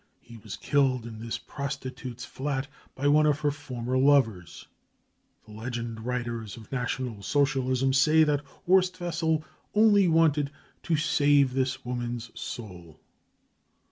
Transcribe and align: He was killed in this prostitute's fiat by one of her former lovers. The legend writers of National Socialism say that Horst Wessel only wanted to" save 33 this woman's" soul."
He 0.19 0.37
was 0.37 0.57
killed 0.57 1.05
in 1.05 1.19
this 1.19 1.37
prostitute's 1.37 2.25
fiat 2.25 2.67
by 2.95 3.07
one 3.07 3.27
of 3.27 3.41
her 3.41 3.51
former 3.51 3.99
lovers. 3.99 4.67
The 5.45 5.51
legend 5.51 6.03
writers 6.07 6.57
of 6.57 6.71
National 6.71 7.21
Socialism 7.21 7.93
say 7.93 8.23
that 8.23 8.43
Horst 8.65 8.99
Wessel 8.99 9.43
only 9.75 10.07
wanted 10.07 10.49
to" 10.81 10.95
save 10.97 11.49
33 11.49 11.61
this 11.61 11.85
woman's" 11.85 12.31
soul." 12.53 12.99